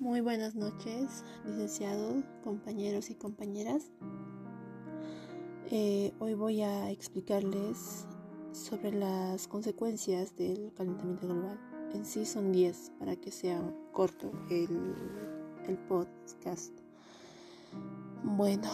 Muy 0.00 0.22
buenas 0.22 0.54
noches, 0.54 1.26
licenciado, 1.44 2.22
compañeros 2.42 3.10
y 3.10 3.14
compañeras. 3.16 3.90
Eh, 5.70 6.14
hoy 6.20 6.32
voy 6.32 6.62
a 6.62 6.90
explicarles 6.90 8.06
sobre 8.50 8.92
las 8.92 9.46
consecuencias 9.46 10.34
del 10.36 10.72
calentamiento 10.72 11.28
global. 11.28 11.60
En 11.92 12.06
sí 12.06 12.24
son 12.24 12.50
10 12.50 12.92
para 12.98 13.14
que 13.16 13.30
sea 13.30 13.62
corto 13.92 14.32
el, 14.48 14.94
el 15.68 15.76
podcast. 15.86 16.72
Bueno, 18.24 18.70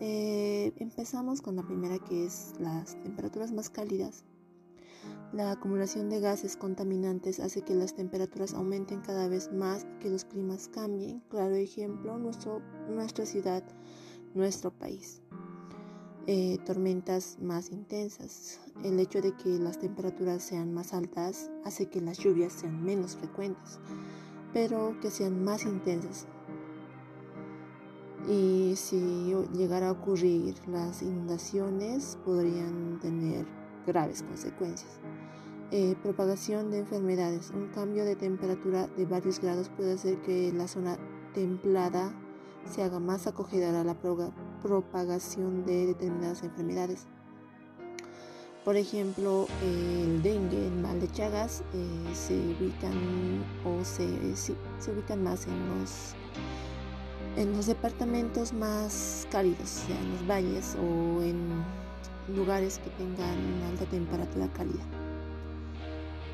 eh, 0.00 0.74
empezamos 0.76 1.40
con 1.40 1.56
la 1.56 1.62
primera 1.62 1.98
que 2.00 2.26
es 2.26 2.52
las 2.58 3.00
temperaturas 3.02 3.50
más 3.50 3.70
cálidas 3.70 4.24
la 5.34 5.50
acumulación 5.50 6.10
de 6.10 6.20
gases 6.20 6.56
contaminantes 6.56 7.40
hace 7.40 7.62
que 7.62 7.74
las 7.74 7.94
temperaturas 7.94 8.54
aumenten 8.54 9.00
cada 9.00 9.26
vez 9.26 9.52
más 9.52 9.84
y 9.84 9.98
que 9.98 10.10
los 10.10 10.24
climas 10.24 10.68
cambien. 10.68 11.24
Claro 11.28 11.56
ejemplo, 11.56 12.16
nuestro, 12.18 12.62
nuestra 12.88 13.26
ciudad, 13.26 13.64
nuestro 14.34 14.70
país. 14.70 15.22
Eh, 16.26 16.58
tormentas 16.64 17.36
más 17.42 17.70
intensas. 17.70 18.60
El 18.82 18.98
hecho 19.00 19.20
de 19.20 19.36
que 19.36 19.58
las 19.58 19.78
temperaturas 19.78 20.42
sean 20.42 20.72
más 20.72 20.94
altas 20.94 21.50
hace 21.64 21.86
que 21.86 22.00
las 22.00 22.18
lluvias 22.18 22.52
sean 22.52 22.84
menos 22.84 23.16
frecuentes, 23.16 23.80
pero 24.52 24.98
que 25.00 25.10
sean 25.10 25.44
más 25.44 25.64
intensas. 25.64 26.26
Y 28.28 28.74
si 28.76 29.34
llegara 29.52 29.88
a 29.88 29.92
ocurrir 29.92 30.54
las 30.66 31.02
inundaciones, 31.02 32.16
podrían 32.24 32.98
tener 33.00 33.63
graves 33.86 34.22
consecuencias. 34.22 35.00
Eh, 35.70 35.96
propagación 36.02 36.70
de 36.70 36.78
enfermedades. 36.78 37.50
Un 37.50 37.68
cambio 37.68 38.04
de 38.04 38.16
temperatura 38.16 38.86
de 38.86 39.06
varios 39.06 39.40
grados 39.40 39.70
puede 39.70 39.94
hacer 39.94 40.20
que 40.22 40.52
la 40.52 40.68
zona 40.68 40.98
templada 41.34 42.12
se 42.70 42.82
haga 42.82 43.00
más 43.00 43.26
acogedora 43.26 43.80
a 43.80 43.84
la 43.84 43.96
propagación 44.62 45.64
de 45.64 45.86
determinadas 45.86 46.42
enfermedades. 46.42 47.06
Por 48.64 48.76
ejemplo, 48.76 49.46
el 49.62 50.22
dengue, 50.22 50.68
el 50.68 50.80
mal 50.80 51.00
de 51.00 51.10
Chagas, 51.10 51.62
eh, 51.74 52.14
se 52.14 52.34
ubican 52.34 53.44
o 53.64 53.84
se, 53.84 54.06
se 54.36 54.92
ubican 54.92 55.22
más 55.22 55.46
en 55.46 55.68
los, 55.68 56.14
en 57.36 57.52
los 57.52 57.66
departamentos 57.66 58.52
más 58.54 59.26
cálidos, 59.30 59.82
en 59.90 60.12
los 60.12 60.26
valles 60.26 60.76
o 60.76 61.22
en 61.22 61.83
lugares 62.28 62.78
que 62.78 62.90
tengan 62.90 63.62
alta 63.70 63.84
temperatura 63.86 64.52
cálida. 64.52 64.84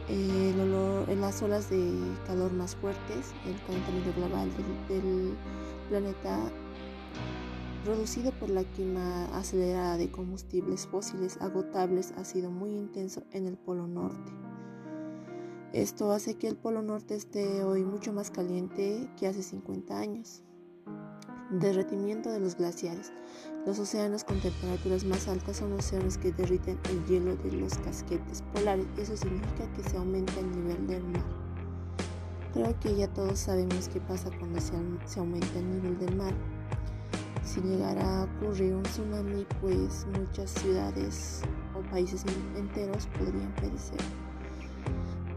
El 0.08 1.20
las 1.20 1.42
olas 1.42 1.70
de 1.70 1.92
calor 2.27 2.52
más 2.52 2.74
fuertes, 2.74 3.32
el 3.47 3.60
calentamiento 3.64 4.12
global 4.16 4.48
del, 4.88 5.36
planeta 5.88 6.38
producido 7.84 8.30
por 8.32 8.50
la 8.50 8.64
quema 8.64 9.24
acelerada 9.36 9.97
de 9.97 10.10
combustibles 10.10 10.86
fósiles 10.86 11.36
agotables 11.41 12.12
ha 12.16 12.25
sido 12.25 12.50
muy 12.50 12.70
intenso 12.70 13.25
en 13.32 13.47
el 13.47 13.56
Polo 13.56 13.86
Norte. 13.86 14.32
Esto 15.72 16.12
hace 16.12 16.34
que 16.34 16.48
el 16.48 16.56
Polo 16.56 16.82
Norte 16.82 17.14
esté 17.14 17.62
hoy 17.64 17.84
mucho 17.84 18.12
más 18.12 18.30
caliente 18.30 19.08
que 19.16 19.27
hace 19.27 19.42
50 19.42 19.98
años. 19.98 20.42
Derretimiento 21.50 22.31
de 22.31 22.39
los 22.39 22.56
glaciares. 22.56 23.12
Los 23.67 23.81
océanos 23.81 24.23
con 24.23 24.39
temperaturas 24.41 25.05
más 25.05 25.27
altas 25.27 25.56
son 25.56 25.72
océanos 25.72 26.17
que 26.17 26.31
derriten 26.31 26.78
el 26.89 27.05
hielo 27.06 27.37
de 27.37 27.50
los 27.53 27.77
casquetes 27.78 28.42
polares. 28.55 28.87
Eso 28.97 29.17
significa 29.17 29.67
que 29.72 29.83
se 29.83 29.97
aumenta 29.97 30.39
el 30.39 30.50
nivel 30.50 30.87
del 30.87 31.03
mar. 31.03 31.25
Creo 32.53 32.78
que 32.78 32.95
ya 32.95 33.09
todos 33.09 33.41
sabemos 33.41 33.89
qué 33.89 34.00
pasa 34.00 34.31
cuando 34.39 34.61
se, 34.61 34.72
se 35.06 35.19
aumenta 35.19 35.59
el 35.59 35.70
nivel 35.70 35.98
del 35.98 36.17
mar. 36.17 36.34
Si 37.44 37.61
llegara 37.61 38.20
a 38.20 38.25
ocurrir 38.25 38.75
un 38.75 38.84
tsunami, 38.84 39.44
pues 39.61 40.06
muchas 40.17 40.50
ciudades 40.50 41.43
o 41.75 41.81
países 41.91 42.25
enteros 42.56 43.09
podrían 43.19 43.53
perecer. 43.56 43.99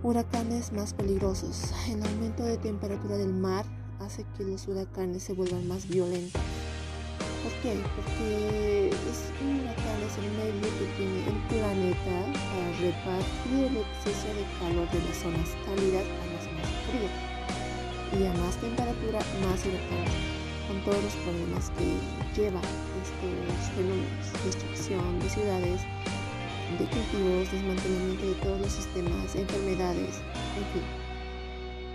Huracanes 0.04 0.74
más 0.74 0.94
peligrosos. 0.94 1.74
El 1.90 2.04
aumento 2.06 2.44
de 2.44 2.58
temperatura 2.58 3.18
del 3.18 3.34
mar 3.34 3.66
hace 4.04 4.26
que 4.38 4.44
los 4.44 4.68
huracanes 4.68 5.24
se 5.24 5.34
vuelvan 5.34 5.68
más 5.68 5.88
violentos. 5.88 6.42
¿Por 7.42 7.52
qué? 7.62 7.76
Porque 7.96 8.88
es 8.88 9.20
un 9.42 9.60
huracán 9.60 10.00
es 10.04 10.16
el 10.20 10.30
medio 10.36 10.68
que 10.80 10.88
tiene 10.96 11.20
el 11.28 11.40
planeta 11.48 12.18
para 12.52 12.68
repartir 12.80 13.72
el 13.72 13.78
exceso 13.78 14.28
de 14.36 14.44
calor 14.60 14.88
de 14.92 15.00
las 15.08 15.18
zonas 15.18 15.50
cálidas 15.66 16.04
a 16.04 16.26
las 16.36 16.46
más 16.56 16.70
frías. 16.88 17.16
Y 18.14 18.26
a 18.28 18.34
más 18.44 18.56
temperatura, 18.58 19.20
más 19.48 19.60
huracanes, 19.66 20.14
con 20.68 20.78
todos 20.84 21.04
los 21.04 21.16
problemas 21.24 21.72
que 21.76 21.88
llevan 22.40 22.64
estos 23.02 23.66
fenómenos, 23.76 24.26
destrucción 24.46 25.20
de 25.20 25.30
ciudades, 25.30 25.82
de 26.78 26.86
cultivos, 26.86 27.52
desmantelamiento 27.52 28.26
de 28.28 28.36
todos 28.36 28.62
los 28.62 28.72
sistemas, 28.72 29.36
enfermedades, 29.36 30.22
en 30.56 30.66
fin 30.72 31.03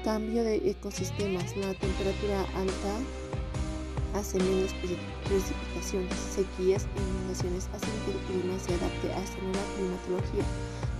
cambio 0.09 0.43
de 0.43 0.57
ecosistemas. 0.71 1.55
La 1.59 1.75
temperatura 1.75 2.41
alta 2.57 2.93
hace 4.15 4.39
menos 4.39 4.73
precipitaciones, 5.29 6.17
sequías 6.17 6.89
e 6.97 7.01
inundaciones 7.03 7.69
hacen 7.75 7.93
que 8.07 8.13
el 8.13 8.19
clima 8.25 8.59
se 8.59 8.73
adapte 8.73 9.13
a 9.13 9.23
esta 9.23 9.37
nueva 9.43 9.61
climatología 9.77 10.45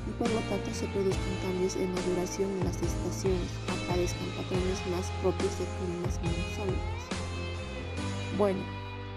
y 0.07 0.11
por 0.19 0.29
lo 0.29 0.41
tanto 0.51 0.69
se 0.75 0.87
produzcan 0.89 1.37
cambios 1.41 1.77
en 1.77 1.95
la 1.95 2.03
duración 2.03 2.59
de 2.59 2.65
las 2.65 2.77
estaciones, 2.83 3.49
aparezcan 3.65 4.29
patrones 4.37 4.79
más 4.93 5.11
propios 5.23 5.59
de 5.59 5.65
climas 5.81 6.21
monzónicos. 6.21 7.03
Bueno, 8.37 8.61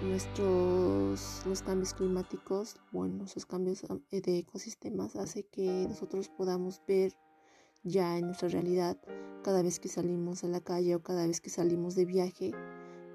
nuestros 0.07 1.41
los 1.45 1.61
cambios 1.63 1.93
climáticos, 1.93 2.77
bueno, 2.93 3.25
esos 3.25 3.45
cambios 3.45 3.83
eh, 4.11 4.21
de 4.21 4.37
ecosistemas 4.37 5.17
hace 5.17 5.43
que 5.43 5.85
nosotros 5.89 6.29
podamos 6.29 6.81
ver 6.87 7.11
ya 7.83 8.17
en 8.17 8.27
nuestra 8.27 8.49
realidad, 8.49 8.97
cada 9.43 9.63
vez 9.63 9.79
que 9.79 9.89
salimos 9.89 10.43
a 10.43 10.47
la 10.47 10.61
calle 10.61 10.95
o 10.95 11.01
cada 11.01 11.25
vez 11.25 11.41
que 11.41 11.49
salimos 11.49 11.95
de 11.95 12.05
viaje, 12.05 12.51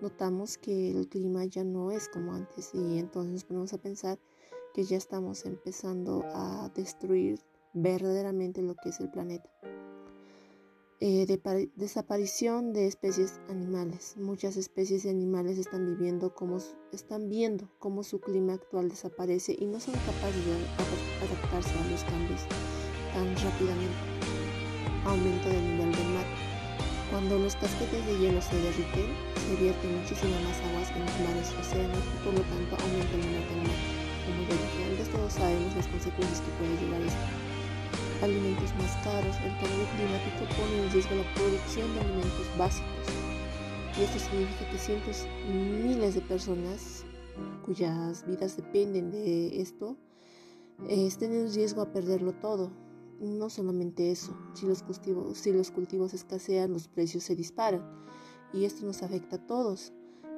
notamos 0.00 0.58
que 0.58 0.90
el 0.90 1.08
clima 1.08 1.44
ya 1.44 1.64
no 1.64 1.90
es 1.90 2.08
como 2.08 2.34
antes 2.34 2.74
y 2.74 2.98
entonces 2.98 3.32
nos 3.32 3.44
ponemos 3.44 3.72
a 3.72 3.78
pensar 3.78 4.18
que 4.74 4.84
ya 4.84 4.96
estamos 4.96 5.46
empezando 5.46 6.24
a 6.34 6.70
destruir 6.74 7.40
verdaderamente 7.72 8.62
lo 8.62 8.74
que 8.74 8.90
es 8.90 9.00
el 9.00 9.10
planeta. 9.10 9.48
Eh, 10.98 11.26
desaparición 11.76 12.72
de 12.72 12.86
especies 12.86 13.38
animales. 13.50 14.16
Muchas 14.16 14.56
especies 14.56 15.02
de 15.02 15.10
animales 15.10 15.58
están 15.58 15.84
viviendo 15.84 16.34
como 16.34 16.56
están 16.90 17.28
viendo 17.28 17.70
cómo 17.78 18.02
su 18.02 18.18
clima 18.20 18.54
actual 18.54 18.88
desaparece 18.88 19.54
y 19.58 19.66
no 19.66 19.78
son 19.78 19.94
capaces 19.94 20.46
de 20.46 20.54
adaptarse 21.26 21.78
a 21.78 21.90
los 21.90 22.02
cambios 22.04 22.40
tan 23.12 23.26
rápidamente 23.44 24.15
aumento 25.06 25.48
del 25.48 25.62
nivel 25.62 25.92
del 25.92 26.08
mar. 26.14 26.26
Cuando 27.10 27.38
los 27.38 27.54
casquetes 27.56 28.04
de 28.06 28.18
hielo 28.18 28.42
se 28.42 28.56
derriten, 28.58 29.14
se 29.38 29.54
vierten 29.62 30.02
muchísimas 30.02 30.42
más 30.42 30.58
aguas 30.66 30.90
en 30.90 31.06
los 31.06 31.16
mares 31.22 31.54
y 31.54 31.60
océanos 31.62 32.02
y 32.02 32.16
por 32.24 32.34
lo 32.34 32.42
tanto 32.50 32.74
aumenta 32.82 33.14
el 33.14 33.22
nivel 33.22 33.46
del 33.46 33.62
mar. 33.62 33.80
Como 34.26 34.42
ya 34.42 34.56
dije 34.58 34.80
antes, 34.90 35.08
todos 35.14 35.32
sabemos 35.32 35.76
las 35.76 35.86
consecuencias 35.86 36.40
que 36.42 36.50
puede 36.58 36.74
llevar 36.82 37.00
esto. 37.06 37.26
Alimentos 38.22 38.74
más 38.74 38.92
caros, 39.06 39.36
el 39.46 39.54
cambio 39.62 39.86
climático 39.94 40.42
pone 40.58 40.82
en 40.82 40.90
riesgo 40.90 41.14
la 41.14 41.28
producción 41.34 41.86
de 41.94 42.00
alimentos 42.00 42.46
básicos. 42.58 43.06
Y 43.94 44.02
esto 44.02 44.18
significa 44.18 44.70
que 44.70 44.78
cientos, 44.78 45.26
miles 45.46 46.14
de 46.16 46.20
personas 46.22 47.04
cuyas 47.64 48.26
vidas 48.26 48.56
dependen 48.56 49.10
de 49.10 49.60
esto, 49.60 49.96
eh, 50.88 51.06
estén 51.06 51.32
en 51.32 51.52
riesgo 51.52 51.82
a 51.82 51.92
perderlo 51.92 52.32
todo, 52.34 52.70
no 53.20 53.50
solamente 53.50 54.10
eso, 54.10 54.36
si 54.54 54.66
los, 54.66 54.82
cultivos, 54.82 55.38
si 55.38 55.52
los 55.52 55.70
cultivos 55.70 56.14
escasean, 56.14 56.72
los 56.72 56.88
precios 56.88 57.24
se 57.24 57.36
disparan 57.36 57.82
y 58.52 58.64
esto 58.64 58.86
nos 58.86 59.02
afecta 59.02 59.36
a 59.36 59.46
todos. 59.46 59.92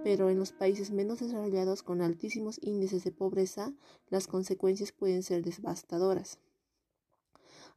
Pero 0.04 0.30
en 0.30 0.38
los 0.38 0.52
países 0.52 0.92
menos 0.92 1.19
desarrollados 1.19 1.82
con 1.82 2.02
altísimos 2.02 2.58
índices 2.62 3.02
de 3.02 3.10
pobreza, 3.10 3.75
las 4.08 4.28
consecuencias 4.28 4.92
pueden 4.92 5.25
ser 5.25 5.42
devastadoras. 5.42 6.38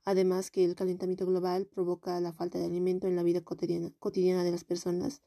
Además 0.04 0.52
que 0.52 0.64
el 0.66 0.76
calentamiento 0.76 1.26
global 1.26 1.66
provoca 1.66 2.20
la 2.22 2.34
falta 2.34 2.60
de 2.60 2.66
alimento 2.66 3.08
en 3.08 3.16
la 3.16 3.24
vida 3.24 3.42
cotidiana, 3.42 3.92
cotidiana 4.00 4.44
de 4.44 4.52
las 4.52 4.64
personas 4.64 5.22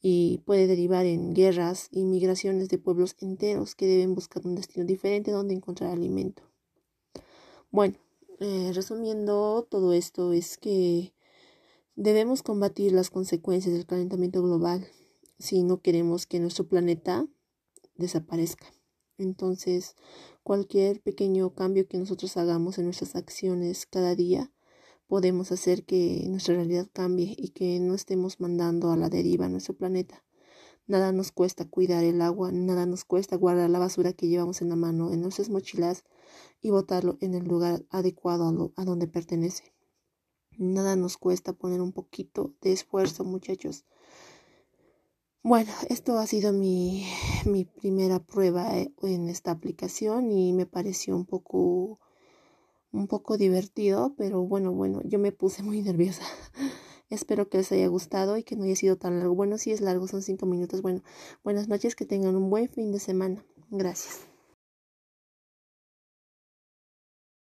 y 0.00 0.42
puede 0.44 0.66
derivar 0.66 1.06
en 1.06 1.34
guerras 1.34 1.88
y 1.90 2.04
migraciones 2.04 2.68
de 2.68 2.78
pueblos 2.78 3.16
enteros 3.20 3.74
que 3.74 3.86
deben 3.86 4.14
buscar 4.14 4.46
un 4.46 4.54
destino 4.54 4.84
diferente 4.84 5.30
donde 5.30 5.54
encontrar 5.54 5.90
alimento. 5.90 6.42
Bueno, 7.70 7.96
eh, 8.40 8.72
resumiendo 8.74 9.66
todo 9.70 9.92
esto 9.92 10.32
es 10.32 10.58
que 10.58 11.14
debemos 11.96 12.42
combatir 12.42 12.92
las 12.92 13.10
consecuencias 13.10 13.74
del 13.74 13.86
calentamiento 13.86 14.42
global 14.42 14.86
si 15.38 15.62
no 15.62 15.80
queremos 15.80 16.26
que 16.26 16.40
nuestro 16.40 16.66
planeta 16.66 17.26
desaparezca. 17.96 18.66
Entonces, 19.18 19.94
cualquier 20.42 21.00
pequeño 21.00 21.54
cambio 21.54 21.86
que 21.86 21.98
nosotros 21.98 22.36
hagamos 22.36 22.78
en 22.78 22.84
nuestras 22.86 23.14
acciones 23.14 23.86
cada 23.86 24.14
día 24.14 24.50
podemos 25.06 25.52
hacer 25.52 25.84
que 25.84 26.26
nuestra 26.28 26.54
realidad 26.54 26.88
cambie 26.92 27.34
y 27.38 27.50
que 27.50 27.78
no 27.78 27.94
estemos 27.94 28.40
mandando 28.40 28.90
a 28.90 28.96
la 28.96 29.10
deriva 29.10 29.48
nuestro 29.48 29.74
planeta. 29.74 30.24
Nada 30.86 31.12
nos 31.12 31.30
cuesta 31.30 31.68
cuidar 31.68 32.04
el 32.04 32.20
agua, 32.20 32.50
nada 32.52 32.84
nos 32.84 33.04
cuesta 33.04 33.36
guardar 33.36 33.70
la 33.70 33.78
basura 33.78 34.12
que 34.12 34.28
llevamos 34.28 34.60
en 34.60 34.70
la 34.70 34.76
mano 34.76 35.12
en 35.12 35.22
nuestras 35.22 35.48
mochilas 35.50 36.04
y 36.60 36.70
botarlo 36.70 37.16
en 37.20 37.34
el 37.34 37.44
lugar 37.44 37.84
adecuado 37.90 38.44
a, 38.76 38.80
a 38.80 38.84
donde 38.84 39.06
pertenece. 39.06 39.74
Nada 40.56 40.96
nos 40.96 41.16
cuesta 41.16 41.52
poner 41.52 41.80
un 41.80 41.92
poquito 41.92 42.54
de 42.60 42.72
esfuerzo, 42.72 43.24
muchachos. 43.24 43.84
Bueno, 45.42 45.70
esto 45.90 46.16
ha 46.18 46.26
sido 46.26 46.54
mi, 46.54 47.06
mi 47.44 47.66
primera 47.66 48.18
prueba 48.18 48.78
eh, 48.78 48.94
en 49.02 49.28
esta 49.28 49.50
aplicación 49.50 50.32
y 50.32 50.54
me 50.54 50.64
pareció 50.64 51.14
un 51.14 51.26
poco 51.26 52.00
un 52.92 53.08
poco 53.08 53.36
divertido, 53.36 54.14
pero 54.16 54.40
bueno, 54.42 54.72
bueno, 54.72 55.02
yo 55.04 55.18
me 55.18 55.32
puse 55.32 55.62
muy 55.62 55.82
nerviosa. 55.82 56.22
Espero 57.10 57.48
que 57.50 57.58
les 57.58 57.70
haya 57.72 57.88
gustado 57.88 58.38
y 58.38 58.44
que 58.44 58.56
no 58.56 58.64
haya 58.64 58.76
sido 58.76 58.96
tan 58.96 59.18
largo. 59.18 59.34
Bueno, 59.34 59.58
si 59.58 59.72
es 59.72 59.80
largo, 59.82 60.08
son 60.08 60.22
cinco 60.22 60.46
minutos. 60.46 60.80
Bueno, 60.80 61.02
buenas 61.42 61.68
noches, 61.68 61.94
que 61.94 62.06
tengan 62.06 62.36
un 62.36 62.48
buen 62.48 62.68
fin 62.68 62.92
de 62.92 63.00
semana. 63.00 63.44
Gracias. 63.70 64.33